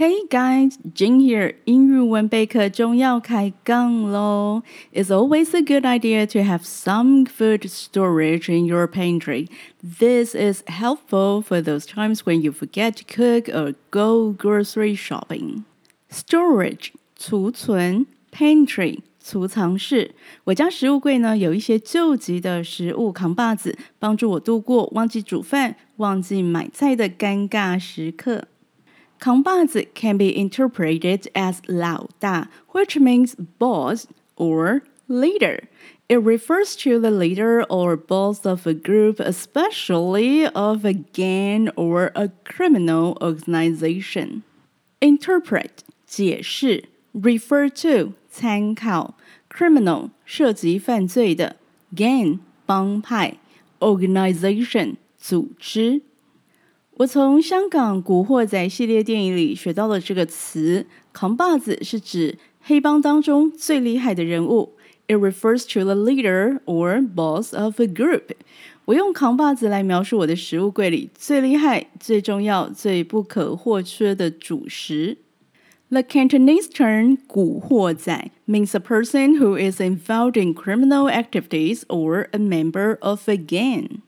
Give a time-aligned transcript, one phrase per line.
[0.00, 1.54] Hey guys, Jin here.
[1.64, 4.62] 英语文备课中要开杠喽。
[4.92, 9.48] It's always a good idea to have some food storage in your pantry.
[9.82, 15.62] This is helpful for those times when you forget to cook or go grocery shopping.
[16.10, 20.14] Storage 储存，pantry 储藏室。
[20.44, 28.48] 我家食物柜呢有一些救急的食物扛把子，帮助我度过忘记煮饭、忘记买菜的尴尬时刻。
[29.21, 35.69] Kangbazi can be interpreted as Lao Da, which means boss or leader.
[36.09, 42.11] It refers to the leader or boss of a group, especially of a gang or
[42.15, 44.43] a criminal organization.
[44.99, 49.15] Interpret 解释 refer to 参考
[49.49, 51.57] criminal 涉及犯罪的
[51.95, 53.37] gang 帮派
[53.79, 56.01] organization 组织。
[56.98, 64.72] 我从香港《古惑仔》系列电影里学到了这个词，扛把子是指黑帮当中最厉害的人物。
[65.08, 68.30] It refers to the leader or boss of a group。
[68.86, 75.18] 我用扛把子来描述我的食物柜里最厉害、最重要、最不可或缺的主食。
[75.88, 82.96] The Cantonese term 古惑仔 means a person who is involved in criminal activities or a member
[83.00, 84.00] of a gang.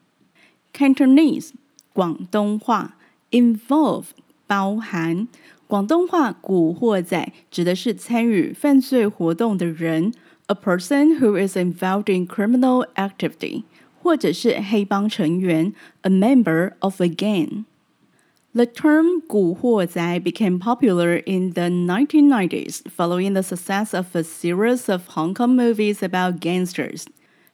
[0.72, 1.52] Cantonese
[1.92, 2.96] 广东话
[3.30, 4.06] involve
[4.46, 5.28] 包含，
[5.66, 10.12] 广东话“古惑仔”指的是参与犯罪活动的人，
[10.46, 13.64] a person who is involved in criminal activity，
[14.02, 24.06] 或者是黑帮成员，a member of a gang。The term 古惑仔 became popular in the 1990s following the success of
[24.16, 27.04] a series of Hong Kong movies about gangsters.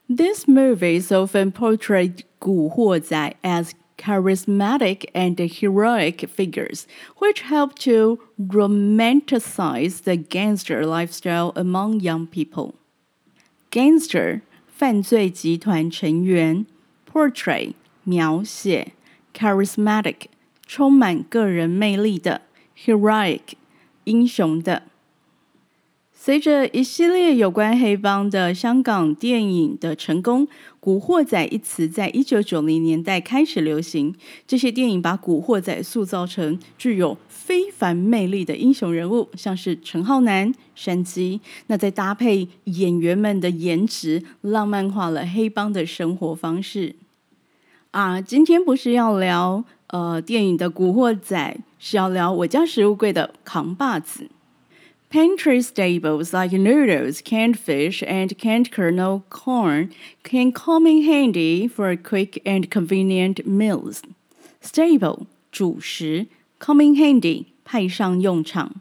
[0.09, 6.87] These movies often portrayed 古惑仔 as charismatic and heroic figures,
[7.19, 12.75] which help to romanticize the gangster lifestyle among young people.
[13.71, 16.67] Gangster 犯罪集团成员，
[17.11, 17.75] portray
[18.05, 18.93] 描写，
[19.33, 20.27] charismatic
[20.67, 22.43] 充满个人魅力的，
[22.77, 23.55] heroic
[24.05, 24.83] 英雄的。
[26.22, 30.46] 随着一系列有关黑帮的香港电影的成功
[30.82, 34.14] ，“古惑仔”一词在一九九零年代开始流行。
[34.46, 41.40] 这些电影把古惑仔塑造成具有非凡魅力的英雄人物，像是陈浩南、山鸡。
[41.68, 46.96] 那再搭配演员们的颜值，浪漫化了黑帮的生活方式。
[47.92, 54.30] 啊，今天不是要聊呃电影的《古惑仔》，是要聊我家食物柜的扛把子。
[55.11, 59.91] Pantry staples like noodles, canned fish, and canned kernel corn
[60.25, 64.03] can come in handy for quick and convenient meals.
[64.61, 66.27] Staple 主食，
[66.59, 68.73] come in handy 派上用场。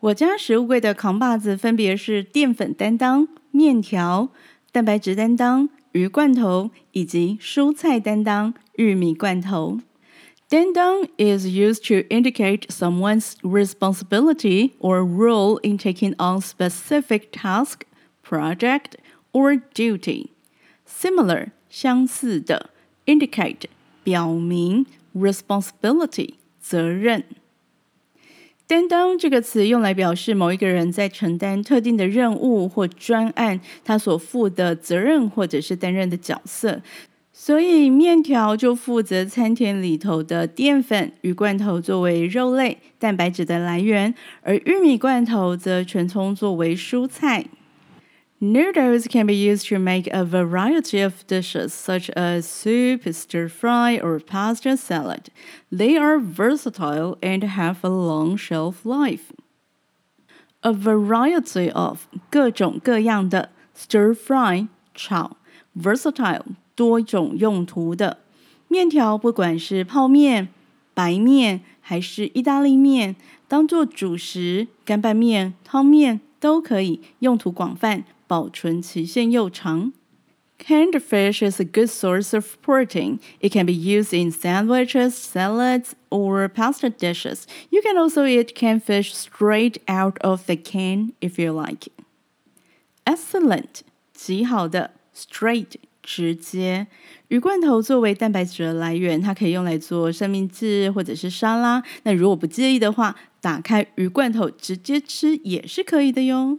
[0.00, 4.30] 我家食物柜的扛把子分别是淀粉担当、面条、
[4.72, 9.80] 蛋白质担当、鱼罐头以及蔬菜担当、玉米罐头。
[10.51, 17.83] Dandang is used to indicate someone's responsibility or role in taking on specific task,
[18.21, 18.95] project,
[19.33, 20.29] or duty.
[20.85, 22.69] Similar, 相似的
[23.07, 23.63] indicate
[24.03, 24.85] 表明
[25.15, 27.23] responsibility 责任。
[28.67, 36.83] 担当这个词用来表示某一个人在承担特定的任务或专案，他所负的责任或者是担任的角色。
[37.34, 47.46] 所以面条就负责餐厅里头的淀粉，鱼罐头作为肉类蛋白质的来源，而玉米罐头则全葱作为蔬菜。
[48.42, 54.18] Noodles can be used to make a variety of dishes such as soup, stir fry, or
[54.18, 55.26] pasta salad.
[55.70, 59.30] They are versatile and have a long shelf life.
[60.62, 65.36] A variety of 各种各样的 stir fry 炒
[65.74, 66.44] versatile
[66.75, 68.19] 多种用途的
[68.67, 70.49] 面条，不管是泡面、
[70.93, 73.15] 白面还是意大利面，
[73.47, 79.93] 当做主食、干拌面、汤面都可以，用途广泛，保存期限又长。
[80.57, 83.19] Canned fish is a good source of protein.
[83.41, 87.43] It can be used in sandwiches, salads, or pasta dishes.
[87.69, 91.89] You can also eat canned fish straight out of the can if you like.
[93.03, 93.81] Excellent，
[94.13, 95.73] 极好的，straight
[96.04, 96.86] 直接
[97.28, 101.82] 鱼罐头作为蛋白质的来源，它可以用来做三明治或者是沙拉。
[102.02, 106.58] 那如果不介意的话，打开鱼罐头直接吃也是可以的哟。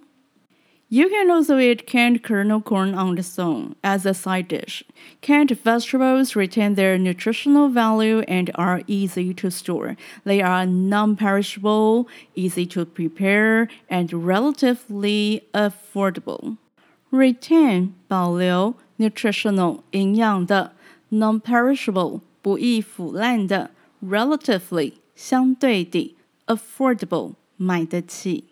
[0.93, 4.83] You can also eat canned kernel corn on its own as a side dish.
[5.21, 9.95] Canned vegetables retain their nutritional value and are easy to store.
[10.25, 16.57] They are non perishable, easy to prepare, and relatively affordable.
[17.09, 20.72] Retain 保留 nutritional 营养的
[21.10, 23.70] non perishable 不易腐烂的
[24.02, 26.14] relatively 相对的
[26.46, 28.44] affordable 买得起。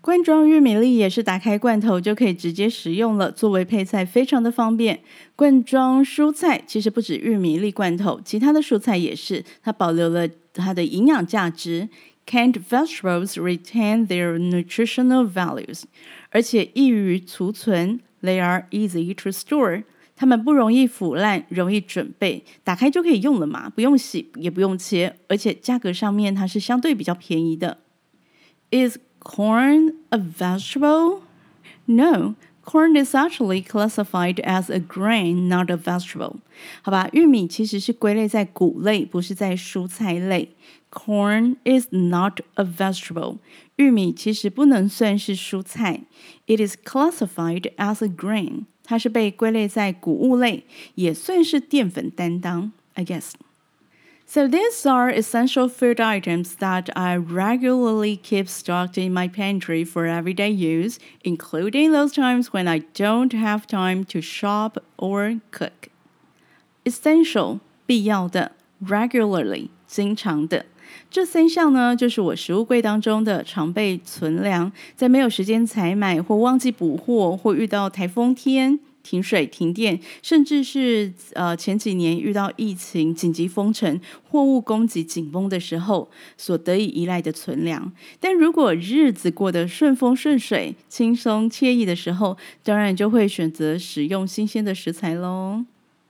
[0.00, 5.00] 罐装玉米粒也是打开罐头就可以直接食用了，作为配菜非常的方便。
[5.36, 11.88] 罐装蔬菜其实不止玉米粒罐头，其他的蔬菜也是，它保留了它的营养价值。
[12.26, 15.82] Canned vegetables retain their nutritional values，
[16.30, 18.00] 而且易于储存。
[18.21, 19.83] They are easy to store，
[20.15, 27.77] 它们不容易腐烂，容易准备，打开就可以用了嘛，不用洗，也不用切，而且价格上面它是相对比较便宜的。
[28.71, 31.21] Is corn a vegetable?
[31.85, 32.35] No,
[32.65, 36.37] corn is actually classified as a grain, not a vegetable.
[36.81, 40.49] 好吧，玉米其实是归类在谷类，不是在蔬菜类。
[40.89, 43.37] Corn is not a vegetable.
[43.81, 46.01] 玉米其实不能算是蔬菜。
[46.45, 48.65] It is classified as a grain.
[48.83, 50.63] 它是被归类在谷物类，
[50.95, 52.71] 也算是淀粉担当。
[52.95, 53.33] I guess.
[54.25, 60.05] So these are essential food items that I regularly keep stocked in my pantry for
[60.05, 65.89] everyday use, including those times when I don't have time to shop or cook.
[66.83, 68.51] Essential 必要的，
[68.83, 70.64] regularly 经常的。
[71.10, 78.80] 这三项呢，就是我食物柜当中的常备存粮，在没有时间采买或忘记补货或遇到台风天。
[79.02, 84.00] 停水、停电，甚至是呃前几年遇到疫情紧急封城、
[84.30, 87.92] 货物供给紧绷的时候所得以依赖的存粮。
[88.20, 95.64] 但如果日子过得顺风顺水、轻松惬意的时候，当然就会选择使用新鲜的食材喽。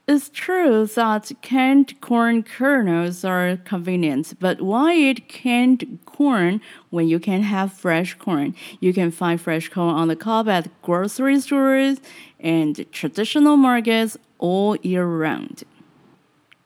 [0.10, 7.19] It's true that canned corn kernels are convenient, but why eat canned corn when you
[7.19, 8.56] can have fresh corn?
[8.80, 11.98] You can find fresh corn on the cob at grocery stores
[12.39, 15.63] and traditional markets all year round.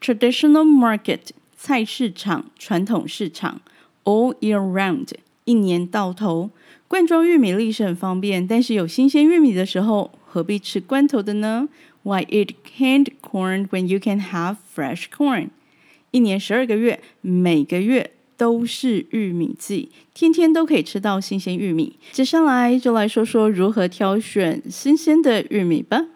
[0.00, 3.60] Traditional market 菜市场、传统市场
[4.04, 5.08] all year round
[5.44, 6.50] 一年到头。
[6.86, 11.68] 罐装玉米粒是很方便，但是有新鲜玉米的时候， 何必吃罐头的呢？
[12.02, 15.50] why eat canned corn when you can have fresh corn？
[16.10, 21.98] 一年十二个月，每个月都是玉米季，天天都可以吃到新鲜玉米。
[22.10, 26.06] 接下来就来说说如何挑选新鲜的玉米吧。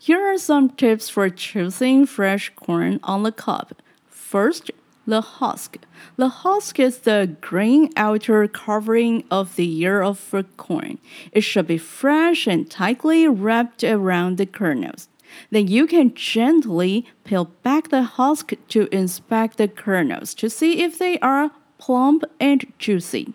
[0.00, 3.68] Here are some tips for choosing fresh corn on the cob.
[4.10, 4.70] First,
[5.06, 5.78] the husk.
[6.16, 10.98] The husk is the green outer covering of the ear of corn.
[11.32, 15.08] It should be fresh and tightly wrapped around the kernels.
[15.50, 20.98] Then you can gently peel back the husk to inspect the kernels to see if
[20.98, 23.32] they are plump and juicy.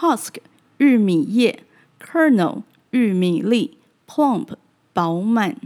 [0.00, 0.38] Husk
[0.78, 1.60] 玉米叶，
[1.98, 4.56] kernel 玉米粒，plump
[4.92, 5.56] 饱满。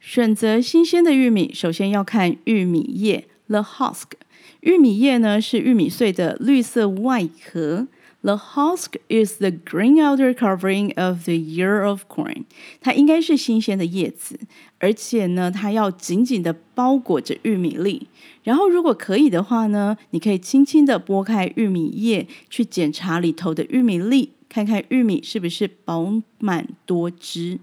[0.00, 4.12] 选择新鲜的玉米，首先要看玉米叶 ，the husk。
[4.60, 7.88] 玉米叶呢是玉米穗的绿色外壳。
[8.22, 12.44] The husk is the green outer covering of the ear of corn。
[12.80, 14.40] 它应该是新鲜的叶子，
[14.80, 18.08] 而且呢，它要紧紧的包裹着玉米粒。
[18.42, 27.60] 然后，如果可以的话呢，你可以轻轻的拨开玉米叶，去检查里头的玉米粒，看看玉米是不是饱满多汁。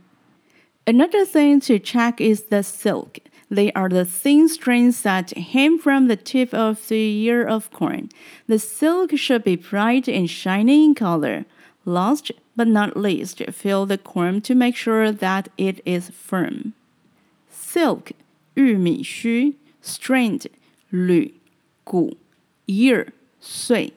[0.86, 3.16] Another thing to check is the silk.
[3.50, 8.10] They are the thin strands that hang from the tip of the ear of corn.
[8.48, 11.46] The silk should be bright and shiny in color.
[11.86, 16.74] Last but not least, feel the corn to make sure that it is firm.
[17.50, 18.12] Silk
[18.56, 20.48] 玉米须，strand
[20.92, 21.34] 缕
[21.84, 22.18] 骨，
[22.68, 23.94] ear 穗。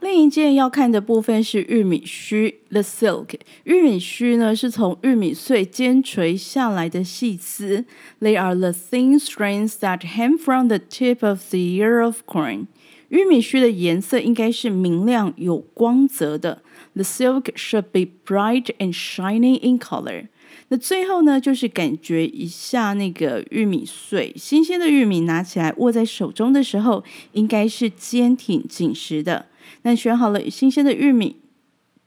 [0.00, 3.34] 另一件要看的部分是玉米须，the silk。
[3.64, 7.84] 玉米须呢是从玉米穗尖垂下来的细丝
[8.20, 12.66] ，they are the thin strands that hang from the tip of the ear of corn。
[13.08, 16.62] 玉米须的颜色应该是明亮有光泽的
[16.94, 20.28] ，the silk should be bright and shining in color。
[20.68, 29.46] 那最后呢，就是感觉一下那个玉米穗，新鲜的玉米拿起来握在手中的时候，应该是坚挺紧实的。
[29.83, 31.37] 那选好了新鲜的玉米，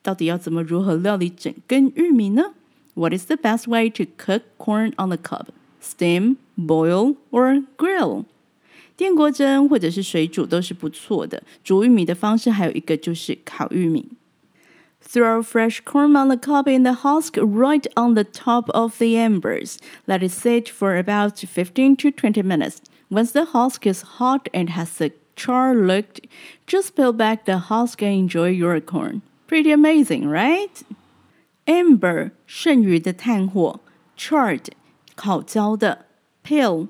[0.03, 2.55] 到底要怎么如何料理整根玉米呢？
[2.95, 5.49] What is the best way to cook corn on the cob?
[5.83, 8.25] Steam, boil, or grill?
[8.97, 11.43] 电锅蒸或者是水煮都是不错的。
[11.65, 14.07] 煮玉米的方式还有一个就是烤玉米。
[15.03, 19.17] Throw fresh corn on the cob in the husk right on the top of the
[19.17, 19.77] embers.
[20.07, 22.79] Let it sit for about 15 to 20 minutes.
[23.11, 26.28] Once the husk is hot and has a Char looked,
[26.68, 29.22] just peel back the husk and enjoy your corn.
[29.48, 30.84] Pretty amazing, right?
[31.66, 33.80] Ember 剩余的炭火
[34.18, 34.66] ，charred
[35.16, 36.08] 烤焦的
[36.44, 36.90] ，peel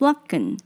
[0.00, 0.58] Blacken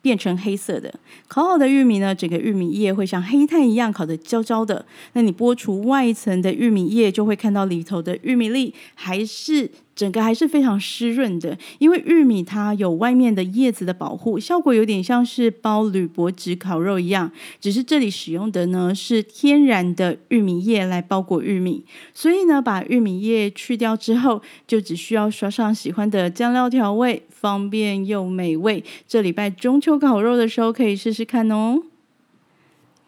[0.00, 0.94] 变成黑色的，
[1.26, 4.86] 烤好的玉米呢，整个玉米叶会像黑炭一样烤得焦焦的。
[5.14, 9.70] 那你剥除外层的玉米叶，就会看到里头的玉米粒还是。
[9.94, 17.30] 整个还是非常湿润的，因为玉米它有外面的叶子的保护，效果有点像是包铝箔纸烤肉一样。
[17.60, 21.84] 只是这里使用的呢是天然的玉米叶来包裹玉米，
[22.14, 28.82] 所以呢把玉米叶去掉之后，就只需要刷上喜欢的酱料调味，方便又美味。
[29.06, 31.91] 这礼拜中秋烤肉的时候可以试试看哦。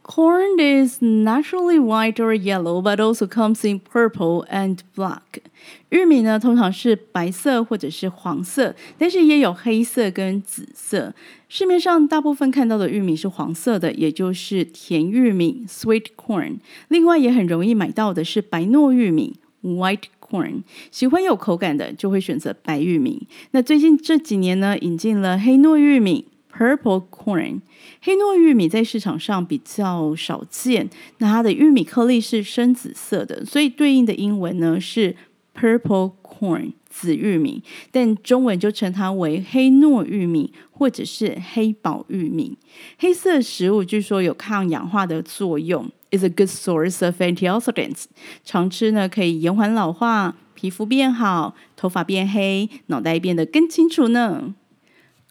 [0.04, 5.44] Corn is naturally white or yellow, but also comes in purple and black.
[5.90, 11.14] 玉米呢，通常是白色或者是黄色，但是也有黑色跟紫色。
[11.48, 16.58] 市面上大部分看到的玉米是黄色的，也就是甜玉米 （sweet corn）。
[16.88, 20.64] 另外，也很容易买到的是白糯玉米 （white corn）。
[20.90, 23.28] 喜欢有口感的，就会选择白玉米。
[23.52, 26.26] 那最近这几年呢，引进了黑糯玉米。
[26.57, 27.63] Purple corn，
[28.01, 30.89] 黑糯玉米在市场上比较少见。
[31.19, 35.17] 那它的玉米颗粒是深紫色的，所以对应的英文呢是
[35.53, 37.65] purple corn，紫玉米。
[37.91, 42.57] 但中文就称它为黑糯玉米，或者是黑宝玉米。
[42.99, 48.05] 黑色食物据说有抗氧化的作用，is a good source of antioxidants。
[48.45, 54.55] 常吃呢可以延缓老化，皮肤变好，头发变黑，脑袋变得更清楚呢。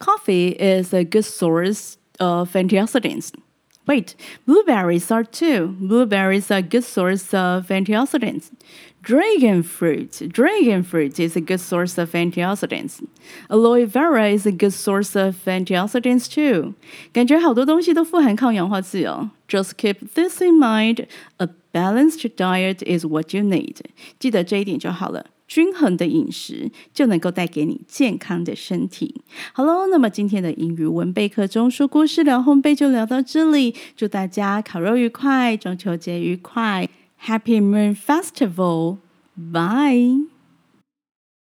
[0.03, 3.33] Coffee is a good source of antioxidants.
[3.87, 4.15] Wait,
[4.47, 5.75] blueberries are too.
[5.81, 8.51] Blueberries are a good source of antioxidants.
[9.03, 10.29] Dragon fruit.
[10.31, 13.03] Dragon fruit is a good source of antioxidants.
[13.49, 16.75] Aloe vera is a good source of antioxidants too.
[17.15, 19.31] 感觉好多东西都富含抗氧化剂哦。
[19.49, 21.07] Just keep this in mind.
[21.39, 23.77] A balanced diet is what you need.
[24.19, 25.25] 记得这一点就好了。
[25.48, 29.22] 均衡的饮食就能够带给你健康的身体。
[29.54, 36.90] 好喽，那么今天的英语文备课中说故事聊烘焙就聊到这里，祝大家烤肉愉快，中秋节愉快
[37.24, 40.33] ，Happy Moon Festival，Bye。